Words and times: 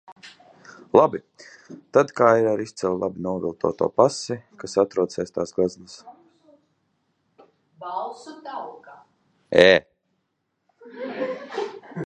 Labi, 0.99 1.19
tad 1.97 2.13
kā 2.19 2.29
ir 2.43 2.47
ar 2.51 2.61
izcili 2.63 2.93
labi 3.03 3.21
noviltoto 3.25 3.89
pasi, 4.01 4.37
kas 4.63 4.73
atrodas 4.85 5.21
aiz 5.23 5.33
tās 5.37 5.53
gleznas? 5.59 5.95